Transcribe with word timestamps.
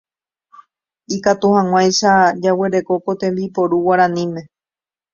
Ikatu 1.15 1.47
hag̃uáicha 1.55 2.11
jaguereko 2.41 2.93
ko 3.03 3.11
tembiporu 3.21 3.75
guaraníme 3.85 4.41